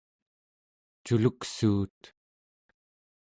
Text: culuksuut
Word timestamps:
culuksuut 1.05 1.99